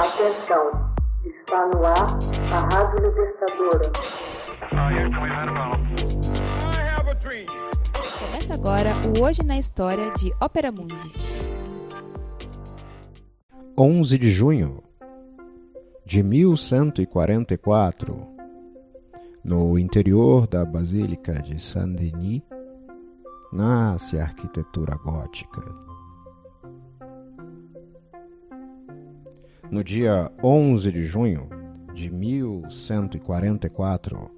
Atenção, 0.00 0.64
está 1.26 1.66
no 1.66 1.84
ar 1.84 2.16
a 2.54 2.58
Rádio 2.74 3.06
Libertadora. 3.06 3.92
Começa 8.18 8.54
agora 8.54 8.94
o 9.06 9.22
Hoje 9.22 9.42
na 9.42 9.58
História 9.58 10.10
de 10.12 10.32
Ópera 10.40 10.72
Mundi. 10.72 11.12
11 13.76 14.16
de 14.16 14.30
junho 14.30 14.82
de 16.06 16.22
1144, 16.22 18.26
no 19.44 19.78
interior 19.78 20.46
da 20.46 20.64
Basílica 20.64 21.42
de 21.42 21.60
Saint-Denis, 21.60 22.40
nasce 23.52 24.18
a 24.18 24.22
arquitetura 24.22 24.96
gótica. 24.96 25.89
No 29.70 29.84
dia 29.84 30.32
11 30.42 30.90
de 30.90 31.04
junho 31.04 31.48
de 31.94 32.10
1144, 32.10 34.28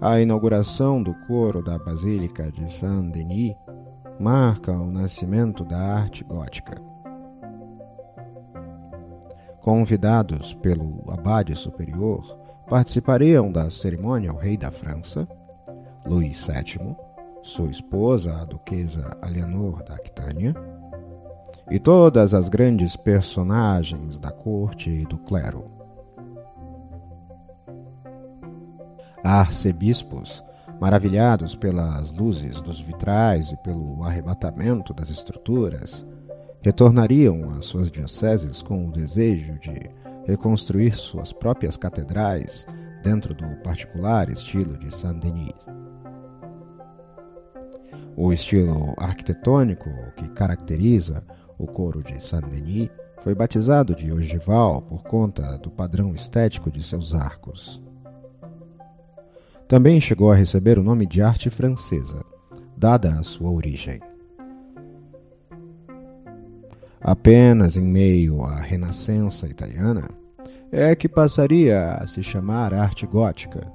a 0.00 0.20
inauguração 0.20 1.00
do 1.00 1.14
coro 1.28 1.62
da 1.62 1.78
Basílica 1.78 2.50
de 2.50 2.72
Saint-Denis 2.72 3.54
marca 4.18 4.72
o 4.72 4.90
nascimento 4.90 5.64
da 5.64 5.78
arte 5.78 6.24
gótica. 6.24 6.82
Convidados 9.60 10.54
pelo 10.54 11.04
abade 11.08 11.54
superior, 11.54 12.36
participariam 12.68 13.52
da 13.52 13.70
cerimônia 13.70 14.32
o 14.32 14.36
rei 14.36 14.56
da 14.56 14.72
França, 14.72 15.28
Luís 16.04 16.48
VII, 16.48 16.96
sua 17.44 17.70
esposa, 17.70 18.42
a 18.42 18.44
duquesa 18.44 19.16
Alianor 19.22 19.84
da 19.84 19.94
Aquitânia, 19.94 20.52
e 21.70 21.78
todas 21.78 22.34
as 22.34 22.48
grandes 22.48 22.96
personagens 22.96 24.18
da 24.18 24.30
corte 24.30 24.90
e 24.90 25.06
do 25.06 25.18
clero. 25.18 25.70
Arcebispos, 29.22 30.44
maravilhados 30.78 31.54
pelas 31.54 32.14
luzes 32.14 32.60
dos 32.60 32.80
vitrais 32.80 33.50
e 33.50 33.56
pelo 33.56 34.04
arrebatamento 34.04 34.92
das 34.92 35.08
estruturas, 35.08 36.06
retornariam 36.60 37.50
às 37.50 37.64
suas 37.64 37.90
dioceses 37.90 38.60
com 38.60 38.86
o 38.86 38.92
desejo 38.92 39.58
de 39.58 39.90
reconstruir 40.26 40.94
suas 40.94 41.32
próprias 41.32 41.76
catedrais 41.76 42.66
dentro 43.02 43.34
do 43.34 43.56
particular 43.62 44.30
estilo 44.30 44.76
de 44.78 44.94
Saint-Denis. 44.94 45.54
O 48.16 48.32
estilo 48.32 48.94
arquitetônico 48.96 49.90
que 50.16 50.28
caracteriza 50.30 51.22
o 51.58 51.66
coro 51.66 52.02
de 52.02 52.22
Saint-Denis 52.22 52.90
foi 53.22 53.34
batizado 53.34 53.94
de 53.94 54.12
ogival 54.12 54.82
por 54.82 55.02
conta 55.02 55.56
do 55.58 55.70
padrão 55.70 56.14
estético 56.14 56.70
de 56.70 56.82
seus 56.82 57.14
arcos. 57.14 57.82
Também 59.66 60.00
chegou 60.00 60.30
a 60.30 60.34
receber 60.34 60.78
o 60.78 60.82
nome 60.82 61.06
de 61.06 61.22
arte 61.22 61.48
francesa, 61.48 62.22
dada 62.76 63.14
a 63.18 63.22
sua 63.22 63.50
origem. 63.50 64.00
Apenas 67.00 67.76
em 67.76 67.82
meio 67.82 68.42
à 68.42 68.56
Renascença 68.56 69.46
italiana 69.46 70.08
é 70.70 70.94
que 70.94 71.08
passaria 71.08 71.94
a 71.94 72.06
se 72.06 72.22
chamar 72.22 72.74
arte 72.74 73.06
gótica, 73.06 73.70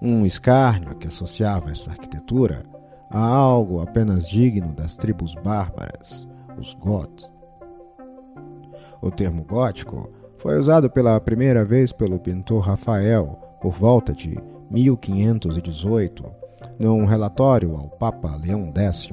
um 0.00 0.26
escárnio 0.26 0.94
que 0.96 1.08
associava 1.08 1.70
essa 1.70 1.90
arquitetura 1.90 2.62
a 3.10 3.18
algo 3.18 3.80
apenas 3.80 4.28
digno 4.28 4.74
das 4.74 4.96
tribos 4.96 5.34
bárbaras, 5.36 6.26
os 6.58 6.74
goths. 6.74 7.30
O 9.00 9.10
termo 9.10 9.44
gótico 9.44 10.10
foi 10.38 10.58
usado 10.58 10.90
pela 10.90 11.20
primeira 11.20 11.64
vez 11.64 11.92
pelo 11.92 12.18
pintor 12.18 12.60
Rafael 12.60 13.38
por 13.60 13.72
volta 13.72 14.12
de 14.12 14.38
1518, 14.70 16.24
num 16.78 17.04
relatório 17.04 17.76
ao 17.76 17.88
Papa 17.88 18.36
Leão 18.36 18.72
X 18.74 19.08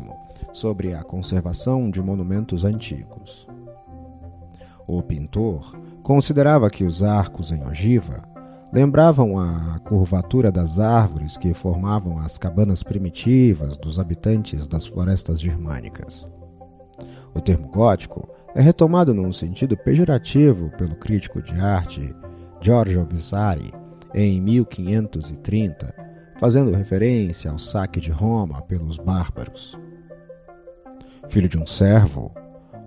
sobre 0.53 0.93
a 0.93 1.03
conservação 1.03 1.89
de 1.89 2.01
monumentos 2.01 2.65
antigos. 2.65 3.47
O 4.87 5.01
pintor 5.01 5.77
considerava 6.03 6.69
que 6.69 6.83
os 6.83 7.03
arcos 7.03 7.51
em 7.51 7.63
ogiva 7.65 8.21
lembravam 8.73 9.37
a 9.37 9.79
curvatura 9.79 10.51
das 10.51 10.79
árvores 10.79 11.37
que 11.37 11.53
formavam 11.53 12.17
as 12.19 12.37
cabanas 12.37 12.83
primitivas 12.83 13.77
dos 13.77 13.99
habitantes 13.99 14.67
das 14.67 14.85
florestas 14.85 15.39
germânicas. 15.39 16.27
O 17.33 17.41
termo 17.41 17.67
gótico 17.69 18.29
é 18.53 18.61
retomado 18.61 19.13
num 19.13 19.31
sentido 19.31 19.77
pejorativo 19.77 20.69
pelo 20.77 20.95
crítico 20.95 21.41
de 21.41 21.53
arte 21.53 22.15
Giorgio 22.61 23.07
Vasari 23.09 23.73
em 24.13 24.41
1530, 24.41 25.95
fazendo 26.37 26.75
referência 26.75 27.49
ao 27.49 27.57
saque 27.57 27.99
de 27.99 28.11
Roma 28.11 28.61
pelos 28.63 28.97
bárbaros. 28.97 29.77
Filho 31.29 31.47
de 31.47 31.57
um 31.57 31.65
servo, 31.65 32.31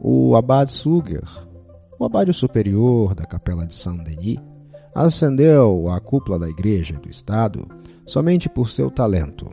o 0.00 0.36
abade 0.36 0.70
Suger, 0.70 1.24
o 1.98 2.04
abade 2.04 2.32
superior 2.32 3.14
da 3.14 3.24
capela 3.24 3.66
de 3.66 3.74
Saint-Denis, 3.74 4.38
ascendeu 4.94 5.88
à 5.88 5.98
cúpula 5.98 6.38
da 6.38 6.48
igreja 6.48 6.94
do 6.94 7.08
estado 7.08 7.66
somente 8.06 8.48
por 8.48 8.68
seu 8.68 8.90
talento. 8.90 9.50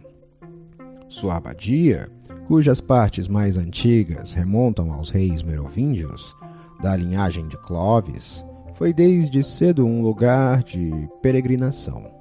Sua 1.07 1.37
abadia 1.37 2.09
cujas 2.51 2.81
partes 2.81 3.29
mais 3.29 3.55
antigas 3.55 4.33
remontam 4.33 4.91
aos 4.91 5.09
reis 5.09 5.41
merovíngios, 5.41 6.35
da 6.81 6.93
linhagem 6.93 7.47
de 7.47 7.55
Clovis, 7.55 8.45
foi 8.73 8.91
desde 8.91 9.41
cedo 9.41 9.85
um 9.85 10.01
lugar 10.01 10.61
de 10.61 10.91
peregrinação. 11.21 12.11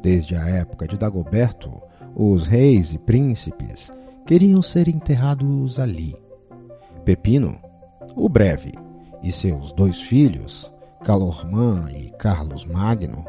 Desde 0.00 0.36
a 0.36 0.46
época 0.46 0.86
de 0.86 0.96
Dagoberto, 0.96 1.72
os 2.14 2.46
reis 2.46 2.92
e 2.92 2.98
príncipes 2.98 3.92
queriam 4.24 4.62
ser 4.62 4.86
enterrados 4.86 5.80
ali. 5.80 6.14
Pepino, 7.04 7.58
o 8.14 8.28
Breve, 8.28 8.74
e 9.24 9.32
seus 9.32 9.72
dois 9.72 10.00
filhos, 10.00 10.72
Calormã 11.02 11.88
e 11.90 12.10
Carlos 12.10 12.64
Magno, 12.64 13.24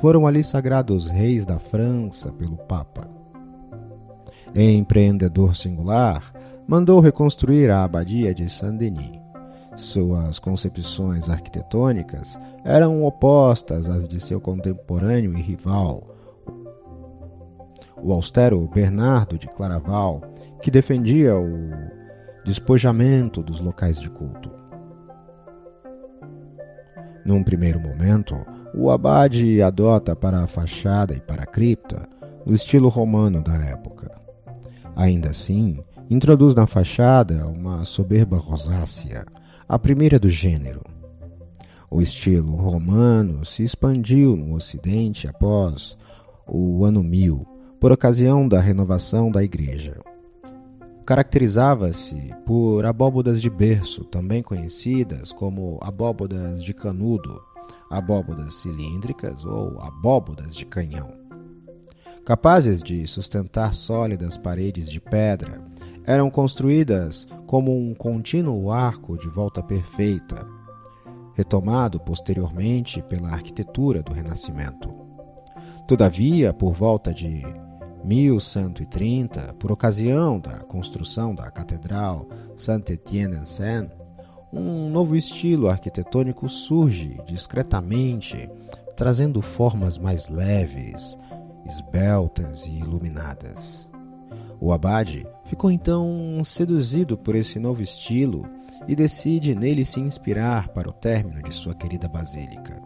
foram 0.00 0.26
ali 0.26 0.42
sagrados 0.42 1.08
reis 1.08 1.46
da 1.46 1.60
França 1.60 2.32
pelo 2.32 2.56
Papa 2.56 3.06
empreendedor 4.54 5.54
singular, 5.54 6.32
mandou 6.66 7.00
reconstruir 7.00 7.70
a 7.70 7.84
abadia 7.84 8.34
de 8.34 8.48
Saint-Denis. 8.48 9.20
Suas 9.76 10.38
concepções 10.38 11.28
arquitetônicas 11.28 12.38
eram 12.64 13.04
opostas 13.04 13.88
às 13.88 14.08
de 14.08 14.20
seu 14.20 14.40
contemporâneo 14.40 15.36
e 15.36 15.42
rival, 15.42 16.16
o 18.02 18.12
austero 18.12 18.66
Bernardo 18.72 19.38
de 19.38 19.48
Claraval, 19.48 20.22
que 20.62 20.70
defendia 20.70 21.36
o 21.36 21.70
despojamento 22.44 23.42
dos 23.42 23.60
locais 23.60 24.00
de 24.00 24.08
culto. 24.08 24.50
Num 27.24 27.42
primeiro 27.42 27.80
momento, 27.80 28.36
o 28.72 28.90
abade 28.90 29.60
adota 29.60 30.14
para 30.14 30.40
a 30.40 30.46
fachada 30.46 31.14
e 31.14 31.20
para 31.20 31.42
a 31.42 31.46
cripta 31.46 32.08
o 32.46 32.54
estilo 32.54 32.88
romano 32.88 33.42
da 33.42 33.56
época. 33.56 34.08
Ainda 34.94 35.30
assim, 35.30 35.80
introduz 36.08 36.54
na 36.54 36.66
fachada 36.66 37.46
uma 37.48 37.84
soberba 37.84 38.38
rosácea, 38.38 39.26
a 39.68 39.76
primeira 39.76 40.16
do 40.16 40.28
gênero. 40.28 40.80
O 41.90 42.00
estilo 42.00 42.54
romano 42.54 43.44
se 43.44 43.64
expandiu 43.64 44.36
no 44.36 44.54
Ocidente 44.54 45.26
após 45.26 45.98
o 46.46 46.84
ano 46.84 47.02
1000, 47.02 47.44
por 47.80 47.90
ocasião 47.90 48.46
da 48.46 48.60
renovação 48.60 49.30
da 49.30 49.42
igreja. 49.42 50.00
Caracterizava-se 51.04 52.32
por 52.44 52.84
abóbodas 52.86 53.42
de 53.42 53.50
berço, 53.50 54.04
também 54.04 54.42
conhecidas 54.42 55.32
como 55.32 55.78
abóbodas 55.82 56.62
de 56.62 56.72
canudo, 56.72 57.40
abóbodas 57.90 58.54
cilíndricas 58.54 59.44
ou 59.44 59.80
abóbodas 59.80 60.54
de 60.54 60.64
canhão 60.64 61.25
capazes 62.26 62.82
de 62.82 63.06
sustentar 63.06 63.72
sólidas 63.72 64.36
paredes 64.36 64.90
de 64.90 65.00
pedra, 65.00 65.62
eram 66.04 66.28
construídas 66.28 67.28
como 67.46 67.70
um 67.70 67.94
contínuo 67.94 68.72
arco 68.72 69.16
de 69.16 69.28
volta 69.28 69.62
perfeita, 69.62 70.44
retomado 71.34 72.00
posteriormente 72.00 73.00
pela 73.00 73.28
arquitetura 73.30 74.02
do 74.02 74.12
Renascimento. 74.12 74.92
Todavia, 75.86 76.52
por 76.52 76.72
volta 76.72 77.14
de 77.14 77.44
1130, 78.04 79.54
por 79.54 79.70
ocasião 79.70 80.40
da 80.40 80.58
construção 80.64 81.32
da 81.32 81.48
Catedral 81.48 82.26
Saint-Étienne-en-Seine, 82.56 83.90
um 84.52 84.90
novo 84.90 85.14
estilo 85.14 85.68
arquitetônico 85.68 86.48
surge 86.48 87.20
discretamente, 87.24 88.50
trazendo 88.96 89.40
formas 89.40 89.96
mais 89.96 90.28
leves, 90.28 91.16
esbeltas 91.66 92.66
e 92.66 92.72
iluminadas. 92.72 93.88
O 94.60 94.72
abade 94.72 95.26
ficou 95.44 95.70
então 95.70 96.42
seduzido 96.44 97.16
por 97.16 97.34
esse 97.34 97.58
novo 97.58 97.82
estilo 97.82 98.48
e 98.88 98.94
decide 98.94 99.54
nele 99.54 99.84
se 99.84 100.00
inspirar 100.00 100.68
para 100.68 100.88
o 100.88 100.92
término 100.92 101.42
de 101.42 101.54
sua 101.54 101.74
querida 101.74 102.08
basílica. 102.08 102.80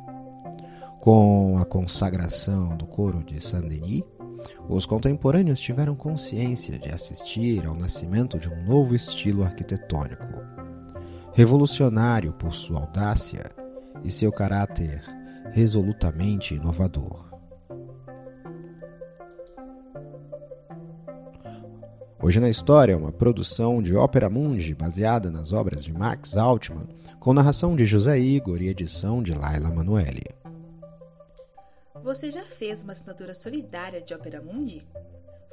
Com 1.01 1.57
a 1.59 1.65
consagração 1.65 2.77
do 2.77 2.87
coro 2.87 3.23
de 3.23 3.41
Saint-Denis, 3.41 4.03
os 4.69 4.87
contemporâneos 4.87 5.61
tiveram 5.61 5.95
consciência 5.95 6.79
de 6.79 6.91
assistir 6.91 7.67
ao 7.67 7.75
nascimento 7.75 8.39
de 8.39 8.49
um 8.49 8.65
novo 8.65 8.95
estilo 8.95 9.43
arquitetônico, 9.43 10.27
revolucionário 11.33 12.33
por 12.33 12.53
sua 12.53 12.81
audácia 12.81 13.51
e 14.03 14.11
seu 14.11 14.33
caráter 14.33 15.03
resolutamente 15.53 16.55
inovador. 16.55 17.30
Hoje 22.23 22.39
na 22.39 22.51
História 22.51 22.93
é 22.93 22.97
uma 22.97 23.11
produção 23.11 23.83
de 23.83 23.97
Ópera 23.97 24.29
Mundi 24.29 24.75
baseada 24.75 25.31
nas 25.31 25.53
obras 25.53 25.83
de 25.83 25.91
Max 25.93 26.37
Altman, 26.37 26.87
com 27.19 27.33
narração 27.33 27.75
de 27.75 27.87
José 27.87 28.19
Igor 28.19 28.61
e 28.61 28.69
edição 28.69 29.23
de 29.23 29.33
Laila 29.33 29.71
Manoeli. 29.71 30.27
Você 32.03 32.31
já 32.31 32.45
fez 32.45 32.83
uma 32.83 32.93
assinatura 32.93 33.35
solidária 33.35 34.01
de 34.01 34.15
Ópera 34.15 34.41
Mundi? 34.41 34.87